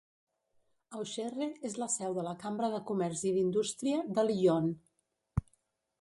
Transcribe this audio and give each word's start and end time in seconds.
Auxerre 0.99 1.49
és 1.69 1.75
la 1.83 1.89
seu 1.97 2.17
de 2.19 2.25
la 2.29 2.33
Cambra 2.45 2.71
de 2.77 2.81
comerç 2.93 3.23
i 3.33 3.37
d'indústria 3.39 4.03
de 4.19 4.29
l'Yonne. 4.31 5.49